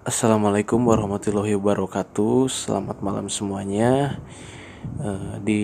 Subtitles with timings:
[0.00, 2.48] Assalamualaikum warahmatullahi wabarakatuh.
[2.48, 4.16] Selamat malam semuanya.
[4.96, 5.60] Eh, di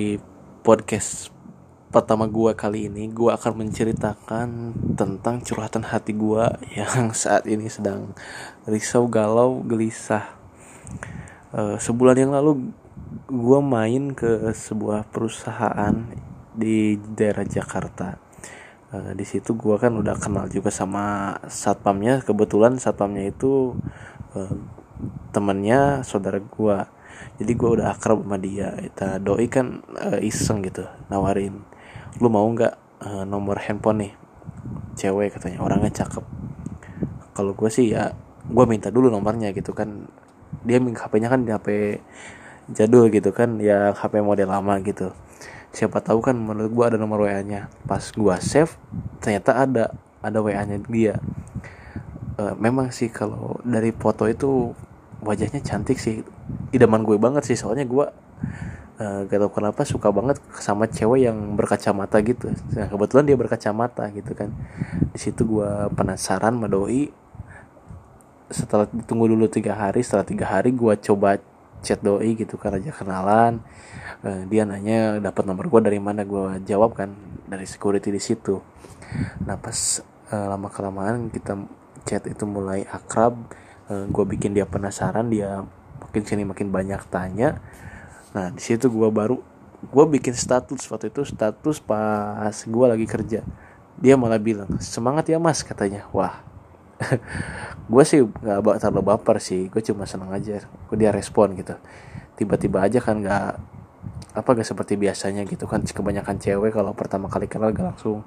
[0.60, 1.32] podcast
[1.88, 8.12] pertama gua kali ini, gua akan menceritakan tentang curhatan hati gua yang saat ini sedang
[8.68, 10.36] risau, galau, gelisah.
[11.56, 12.76] Eh, sebulan yang lalu
[13.32, 15.96] gua main ke sebuah perusahaan
[16.52, 18.25] di daerah Jakarta.
[18.96, 22.24] Eh, di situ gua kan udah kenal juga sama satpamnya.
[22.24, 23.76] Kebetulan satpamnya itu
[24.32, 24.54] uh,
[25.32, 26.88] temennya saudara gua.
[27.36, 28.72] Jadi gua udah akrab sama dia.
[28.76, 31.60] Kita doi kan uh, iseng gitu nawarin
[32.16, 34.12] lu mau nggak uh, nomor handphone nih?
[34.96, 36.24] Cewek katanya orangnya cakep.
[37.36, 38.16] Kalau gue sih ya
[38.48, 40.08] gue minta dulu nomornya gitu kan.
[40.64, 42.00] Dia HP-nya kan di HP
[42.72, 43.60] jadul gitu kan.
[43.60, 45.12] Ya HP model lama gitu
[45.74, 48.72] siapa tahu kan menurut gue ada nomor WA-nya pas gue save
[49.20, 49.84] ternyata ada
[50.26, 51.22] ada WA-nya dia.
[52.36, 54.74] Uh, memang sih kalau dari foto itu
[55.24, 56.26] wajahnya cantik sih.
[56.74, 58.06] Idaman gue banget sih soalnya gue
[59.00, 62.52] uh, gak tau kenapa suka banget sama cewek yang berkacamata gitu.
[62.76, 64.52] Nah, kebetulan dia berkacamata gitu kan.
[65.14, 67.08] Di situ gue penasaran sama doi.
[68.46, 71.42] Setelah tunggu dulu tiga hari setelah tiga hari gue coba
[71.86, 73.62] chat doi gitu kan aja kenalan.
[74.26, 77.14] Uh, dia nanya dapat nomor gue dari mana gue jawab kan
[77.46, 78.58] dari security di situ.
[79.46, 80.02] Nah pas
[80.34, 81.54] uh, lama kelamaan kita
[82.06, 83.34] chat itu mulai akrab
[83.90, 85.66] eh, gue bikin dia penasaran dia
[85.98, 87.58] makin sini makin banyak tanya.
[88.30, 89.42] Nah di situ gue baru
[89.82, 93.42] gue bikin status waktu itu status pas gue lagi kerja.
[93.98, 96.06] Dia malah bilang semangat ya mas katanya.
[96.14, 96.46] Wah
[97.92, 99.68] gue sih nggak terlalu baper sih.
[99.68, 101.76] Gue cuma seneng aja gue dia respon gitu.
[102.36, 103.50] Tiba-tiba aja kan nggak
[104.36, 105.80] apa gak seperti biasanya gitu kan.
[105.84, 108.24] Kebanyakan cewek kalau pertama kali kenal gak langsung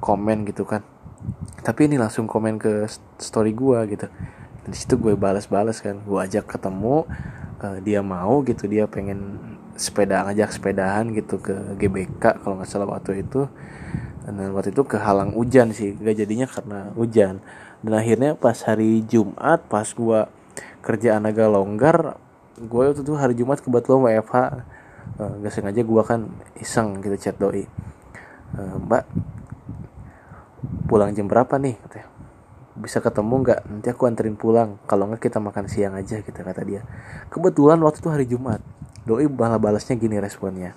[0.00, 0.80] komen gitu kan.
[1.60, 2.88] Tapi ini langsung komen ke
[3.20, 4.06] story gue gitu.
[4.62, 6.00] Dan di situ gue balas-balas kan.
[6.02, 7.04] Gue ajak ketemu
[7.60, 8.64] uh, dia mau gitu.
[8.64, 13.48] Dia pengen sepeda ngajak sepedahan gitu ke GBK kalau nggak salah waktu itu
[14.22, 17.42] dan waktu itu kehalang hujan sih gak jadinya karena hujan.
[17.82, 20.20] Dan akhirnya pas hari Jumat pas gue
[20.82, 22.18] kerjaan agak longgar
[22.58, 24.62] gue waktu itu hari Jumat kebetulan WFH uh,
[25.18, 26.30] eh, gak sengaja gue kan
[26.62, 27.66] iseng gitu chat doi.
[28.54, 29.08] Uh, mbak
[30.86, 31.74] pulang jam berapa nih?
[32.72, 33.60] bisa ketemu nggak?
[33.68, 34.80] Nanti aku anterin pulang.
[34.88, 36.80] Kalau nggak kita makan siang aja kita kata dia.
[37.28, 38.64] Kebetulan waktu itu hari Jumat
[39.04, 40.72] doi malah balasnya gini responnya.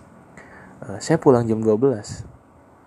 [0.84, 2.34] E, saya pulang jam 12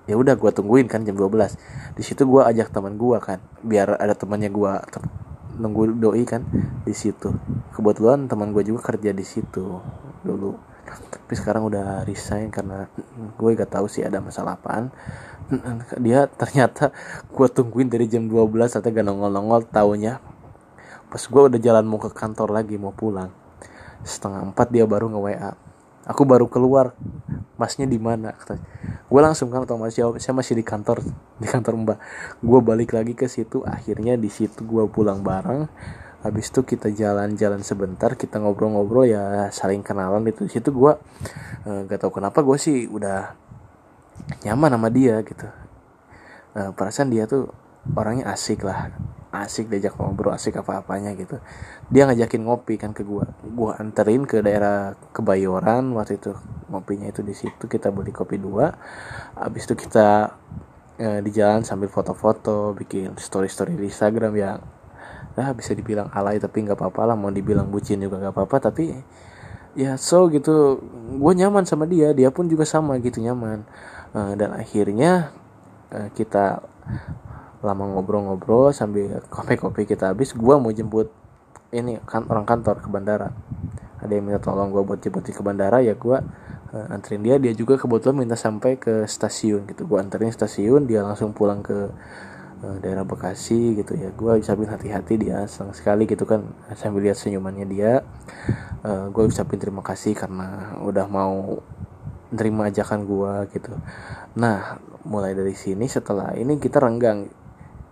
[0.08, 4.00] ya udah gue tungguin kan jam 12 di situ gue ajak teman gue kan biar
[4.00, 4.72] ada temannya gue
[5.58, 6.46] nunggu doi kan
[6.86, 7.34] di situ.
[7.74, 9.82] Kebetulan teman gue juga kerja di situ
[10.22, 10.54] dulu.
[10.88, 12.88] Tapi sekarang udah resign karena
[13.36, 14.88] gue gak tahu sih ada masalah apaan.
[16.04, 16.94] Dia ternyata
[17.28, 20.22] gue tungguin dari jam 12 atau gak nongol-nongol taunya
[21.08, 23.32] pas gue udah jalan mau ke kantor lagi mau pulang
[24.04, 25.52] setengah empat dia baru nge WA
[26.08, 26.96] aku baru keluar.
[27.60, 28.32] Masnya di mana?
[29.10, 31.04] Gue langsung kan otomatis jawab saya masih di kantor
[31.36, 31.98] di kantor mbak.
[32.40, 33.60] Gue balik lagi ke situ.
[33.66, 35.68] Akhirnya di situ gue pulang bareng.
[36.18, 40.24] Habis itu kita jalan-jalan sebentar kita ngobrol-ngobrol ya saling kenalan.
[40.26, 40.92] Itu situ gue
[41.66, 43.34] uh, gak tau kenapa gue sih udah
[44.46, 45.46] nyaman sama dia gitu.
[46.56, 47.50] Uh, perasaan dia tuh
[47.94, 48.90] orangnya asik lah
[49.28, 51.36] asik diajak ngobrol asik apa apanya gitu.
[51.92, 53.28] Dia ngajakin ngopi kan ke gua.
[53.44, 56.32] Gua anterin ke daerah Kebayoran waktu itu
[56.72, 58.72] ngopinya itu di situ kita beli kopi dua.
[59.36, 60.32] Abis itu kita
[60.96, 64.52] uh, di jalan sambil foto-foto bikin story-story di Instagram ya
[65.38, 67.16] nah bisa dibilang alay tapi nggak apa-apa lah.
[67.16, 68.96] Mau dibilang bucin juga nggak apa-apa tapi
[69.76, 70.80] ya so gitu.
[71.20, 73.62] Gue nyaman sama dia dia pun juga sama gitu nyaman.
[74.16, 75.36] Uh, dan akhirnya
[75.92, 76.64] uh, kita
[77.58, 81.10] lama ngobrol-ngobrol sambil kopi-kopi kita habis gue mau jemput
[81.74, 83.28] ini kan orang kantor ke bandara.
[83.98, 86.18] Ada yang minta tolong gue buat jemput ke bandara ya gue
[86.72, 87.36] uh, anterin dia.
[87.36, 89.84] Dia juga kebetulan minta sampai ke stasiun gitu.
[89.84, 91.92] Gue anterin stasiun dia langsung pulang ke
[92.62, 94.14] uh, daerah Bekasi gitu ya.
[94.14, 96.46] Gue sambil hati-hati dia senang sekali gitu kan
[96.78, 98.06] sambil lihat senyumannya dia.
[98.86, 101.58] Uh, gue ucapin terima kasih karena udah mau
[102.32, 103.72] nerima ajakan gue gitu.
[104.38, 107.28] Nah mulai dari sini setelah ini kita renggang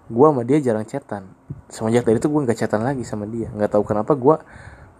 [0.06, 1.26] gue sama dia jarang chatan.
[1.66, 3.50] Semenjak dari itu gue nggak chatan lagi sama dia.
[3.50, 4.36] Nggak tahu kenapa gue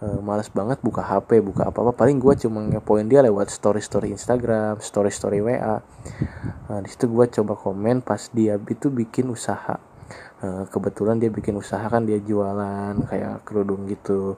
[0.03, 3.81] uh, malas banget buka HP buka apa apa paling gue cuma ngepoin dia lewat story
[3.81, 5.81] story Instagram story story WA
[6.69, 9.79] nah, di situ gue coba komen pas dia itu bikin usaha.
[10.37, 14.37] Uh, kebetulan dia bikin usaha kan dia jualan kayak kerudung gitu.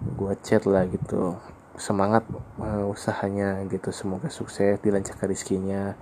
[0.00, 1.36] Gue chat lah gitu.
[1.76, 2.24] Semangat
[2.56, 3.92] uh, usahanya gitu.
[3.92, 6.00] Semoga sukses dilancarkan rezekinya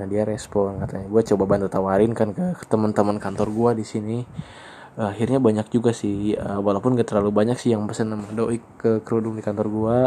[0.00, 1.06] nah dia respon katanya.
[1.08, 4.18] Gue coba bantu tawarin kan ke, teman-teman kantor gue di sini.
[4.92, 9.00] Akhirnya banyak juga sih uh, walaupun gak terlalu banyak sih yang pesen nama doi ke
[9.00, 9.98] kerudung di kantor gua.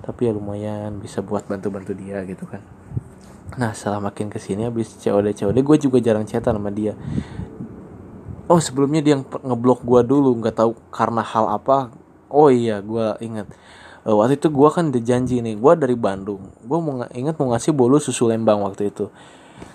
[0.00, 2.64] Tapi ya lumayan bisa buat bantu-bantu dia gitu kan.
[3.60, 6.96] Nah setelah makin ke sini habis COD COD gue juga jarang chatan sama dia.
[8.48, 11.92] Oh sebelumnya dia ngeblok gue dulu nggak tahu karena hal apa.
[12.32, 13.52] Oh iya gue ingat
[14.04, 16.40] uh, waktu itu gue kan udah janji nih gue dari Bandung.
[16.64, 19.08] Gue mau ingat mau ngasih bolu susu lembang waktu itu.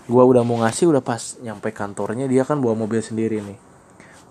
[0.10, 3.57] Gue udah mau ngasih udah pas nyampe kantornya dia kan bawa mobil sendiri nih.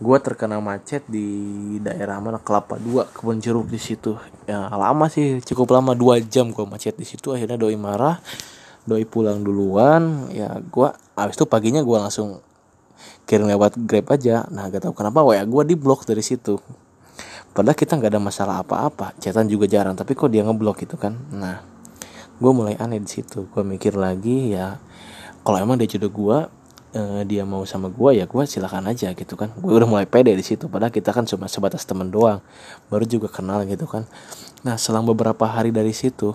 [0.02, 2.42] Gue terkena macet di daerah mana?
[2.42, 4.18] Kelapa Dua kebun jeruk di situ.
[4.50, 7.30] Ya lama sih cukup lama dua jam gue macet di situ.
[7.30, 8.18] Akhirnya doi marah
[8.84, 10.30] doi pulang duluan.
[10.34, 12.42] Ya gue abis itu paginya gue langsung
[13.30, 14.42] kirim lewat grab aja.
[14.50, 16.58] Nah gak tau kenapa wa gue di blok dari situ
[17.54, 19.14] padahal kita nggak ada masalah apa-apa.
[19.22, 21.14] Chatan juga jarang tapi kok dia ngeblok gitu kan?
[21.30, 21.62] Nah
[22.36, 23.46] gue mulai aneh di situ.
[23.48, 24.76] Gue mikir lagi ya
[25.46, 26.38] kalau emang dia jodoh gue
[26.98, 29.54] uh, dia mau sama gue ya gue silakan aja gitu kan.
[29.54, 32.42] Gue udah mulai pede di situ padahal kita kan cuma sebatas temen doang.
[32.90, 34.04] Baru juga kenal gitu kan.
[34.66, 36.34] Nah selang beberapa hari dari situ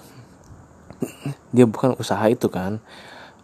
[1.55, 2.79] dia bukan usaha itu kan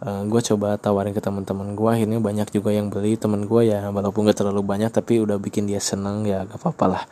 [0.02, 3.16] uh, eh, gue coba tawarin ke teman-teman gue akhirnya banyak juga yang beli.
[3.16, 6.86] Temen gue ya walaupun gak terlalu banyak tapi udah bikin dia seneng ya gak apa-apa
[6.90, 7.02] lah.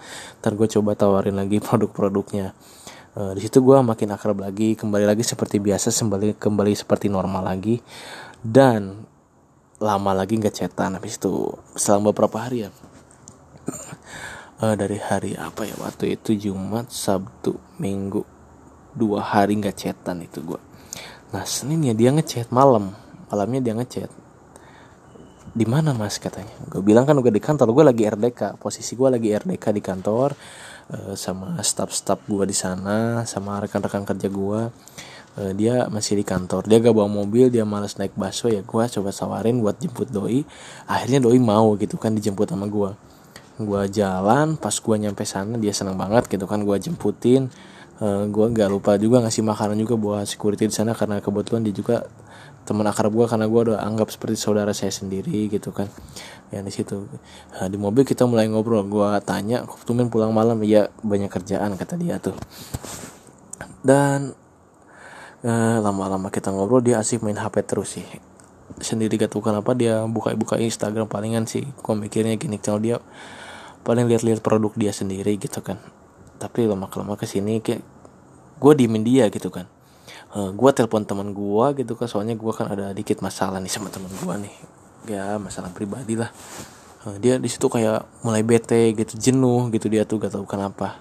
[0.43, 2.53] Ntar gue coba tawarin lagi produk-produknya.
[3.15, 4.75] Uh, di situ gue makin akrab lagi.
[4.77, 7.81] Kembali lagi seperti biasa kembali kembali seperti normal lagi.
[8.45, 9.07] Dan
[9.81, 11.55] lama lagi nggak cetan habis itu.
[11.79, 12.71] Selama beberapa hari ya?
[14.63, 15.75] Uh, dari hari apa ya?
[15.81, 18.23] Waktu itu Jumat Sabtu Minggu.
[18.95, 20.74] Dua hari nggak chatan itu gue
[21.35, 22.95] nah senin ya dia ngechat malam.
[23.27, 24.07] Malamnya dia ngechat.
[25.51, 26.23] Di mana mas?
[26.23, 26.55] katanya.
[26.71, 30.31] Gue bilang kan gue di kantor gue lagi RDK posisi gue lagi RDK di kantor
[30.95, 34.61] uh, sama staff-staff gue di sana sama rekan-rekan kerja gue
[35.43, 36.71] uh, dia masih di kantor.
[36.71, 40.47] Dia gak bawa mobil dia malas naik baso ya gue coba tawarin buat jemput doi.
[40.87, 42.95] Akhirnya doi mau gitu kan dijemput sama gue
[43.55, 47.47] gue jalan pas gue nyampe sana dia seneng banget gitu kan gue jemputin
[48.05, 51.73] eh, gue nggak lupa juga ngasih makanan juga buat security di sana karena kebetulan dia
[51.73, 52.05] juga
[52.65, 55.89] teman akrab gue karena gue udah anggap seperti saudara saya sendiri gitu kan.
[56.49, 56.97] Yang di situ.
[57.53, 58.89] Nah, di mobil kita mulai ngobrol.
[58.89, 60.57] Gue tanya kok tumen pulang malam?
[60.65, 62.35] Ya banyak kerjaan kata dia tuh.
[63.85, 64.33] Dan
[65.45, 68.07] eh, lama-lama kita ngobrol dia asik main hp terus sih.
[68.81, 71.69] Sendiri gak tahu kenapa dia buka-buka Instagram palingan sih.
[71.69, 72.97] Gue mikirnya gini kalau dia
[73.85, 75.77] paling lihat-lihat produk dia sendiri gitu kan.
[76.41, 77.94] Tapi lama lama ke sini kayak
[78.59, 79.67] gue diemin dia gitu kan.
[80.35, 83.73] Uh, eh, gue telepon teman gue gitu kan soalnya gue kan ada dikit masalah nih
[83.73, 84.55] sama teman gue nih.
[85.11, 86.31] Ya masalah pribadi lah.
[87.05, 90.99] Uh, dia di situ kayak mulai bete gitu jenuh gitu dia tuh gak tahu kenapa.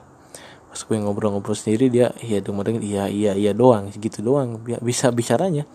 [0.69, 5.65] Pas gue ngobrol-ngobrol sendiri dia iya dong iya iya iya doang gitu doang bisa bicaranya.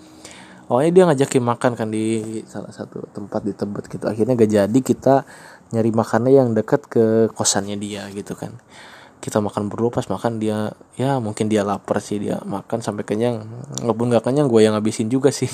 [0.69, 4.05] Awalnya dia ngajakin makan kan di salah satu tempat di Tebet gitu.
[4.05, 5.25] Akhirnya gak jadi kita
[5.73, 8.57] nyari makannya yang dekat ke kosannya dia gitu kan
[9.19, 13.43] kita makan berdua pas makan dia ya mungkin dia lapar sih dia makan sampai kenyang.
[13.83, 15.51] Nggak nggak kenyang gue yang ngabisin juga sih.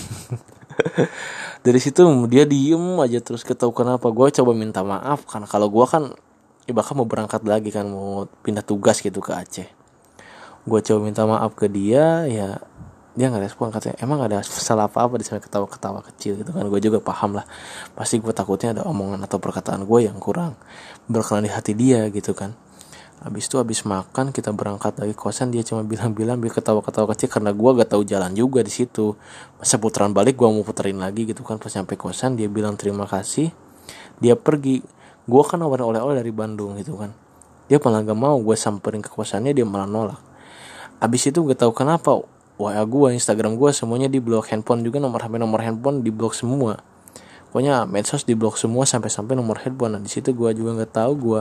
[1.65, 4.13] Dari situ dia diem aja terus ketahu kenapa.
[4.13, 6.13] Gue coba minta maaf karena kalau gue kan
[6.69, 9.69] ya bahkan mau berangkat lagi kan mau pindah tugas gitu ke Aceh.
[10.69, 12.61] Gue coba minta maaf ke dia ya
[13.15, 15.41] dia nggak respon katanya emang ada salah apa apa di sana?
[15.41, 16.69] Ketawa-ketawa kecil gitu kan.
[16.69, 17.49] Gue juga paham lah.
[17.97, 20.59] Pasti gue takutnya ada omongan atau perkataan gue yang kurang
[21.09, 22.57] berkenan di hati dia gitu kan
[23.23, 27.55] habis itu habis makan kita berangkat lagi kosan dia cuma bilang-bilang biar ketawa-ketawa kecil karena
[27.55, 29.15] gue gak tahu jalan juga di situ.
[29.61, 33.07] Masa putaran balik gue mau puterin lagi gitu kan pas sampai kosan dia bilang terima
[33.07, 33.55] kasih.
[34.19, 34.83] Dia pergi.
[35.25, 37.15] Gue kan nawarin oleh-oleh dari Bandung gitu kan.
[37.71, 40.21] Dia malah gak mau gue samperin ke kosannya dia malah nolak.
[41.01, 45.19] Habis itu gak tahu kenapa WA gue Instagram gue semuanya di blok handphone juga nomor
[45.25, 46.77] HP nomor handphone di blok semua.
[47.49, 49.97] Pokoknya medsos di blok semua sampai-sampai nomor handphone.
[49.97, 51.41] Nah di situ gue juga nggak tahu gue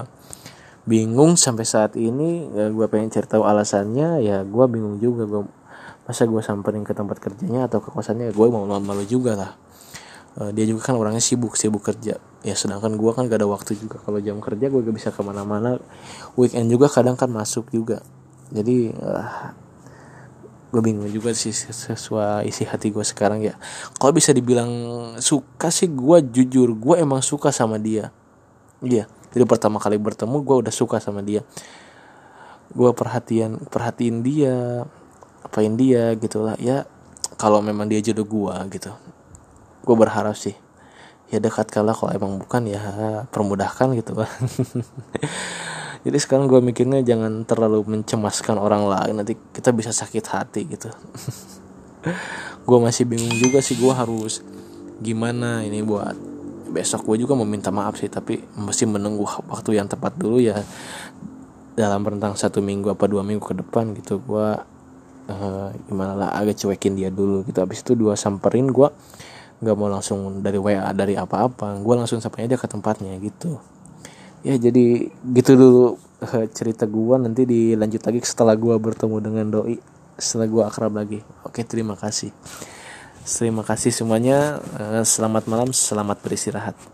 [0.84, 5.42] bingung sampai saat ini ya gue pengen cari tahu alasannya ya gue bingung juga gue
[6.04, 9.52] masa gue samperin ke tempat kerjanya atau ke kosannya gue mau malu-malu juga lah.
[10.34, 12.20] Uh, dia juga kan orangnya sibuk sibuk kerja.
[12.44, 14.04] Ya sedangkan gue kan gak ada waktu juga.
[14.04, 15.80] Kalau jam kerja gue gak bisa ke mana-mana.
[16.36, 18.04] Weekend juga kadang kan masuk juga.
[18.52, 19.56] Jadi uh,
[20.76, 23.56] gue bingung juga sih sesuai isi hati gue sekarang ya.
[23.96, 24.68] Kalau bisa dibilang
[25.24, 28.12] suka sih gue jujur gue emang suka sama dia.
[28.84, 29.08] Iya.
[29.08, 31.42] yeah jadi pertama kali bertemu gue udah suka sama dia.
[32.70, 34.86] Gue perhatian perhatiin dia
[35.42, 36.54] apain dia gitulah.
[36.62, 36.86] Ya
[37.42, 38.94] kalau memang dia jodoh gue gitu.
[39.84, 40.54] Gue berharap sih
[41.34, 42.82] ya dekat kalah kalau emang bukan ya
[43.34, 44.22] permudahkan gitu.
[44.22, 44.30] Kan
[46.06, 50.94] jadi sekarang gue mikirnya jangan terlalu mencemaskan orang lain nanti kita bisa sakit hati gitu.
[52.68, 54.40] Gue masih bingung juga sih gue harus
[55.04, 56.33] gimana ini buat
[56.74, 60.58] besok gue juga meminta maaf sih tapi mesti menunggu waktu yang tepat dulu ya.
[61.74, 64.48] Dalam rentang satu minggu apa dua minggu ke depan gitu gue
[65.30, 67.62] uh, gimana lah agak cuekin dia dulu gitu.
[67.62, 68.90] Habis itu dua samperin gue
[69.64, 71.78] nggak mau langsung dari WA dari apa-apa.
[71.82, 73.62] Gue langsung sampainya dia ke tempatnya gitu.
[74.42, 75.86] Ya jadi gitu dulu
[76.26, 79.78] uh, cerita gue nanti dilanjut lagi setelah gue bertemu dengan doi
[80.18, 81.22] setelah gue akrab lagi.
[81.46, 82.34] Oke terima kasih
[83.24, 84.60] Terima kasih semuanya.
[84.76, 86.93] Eh, selamat malam, selamat beristirahat.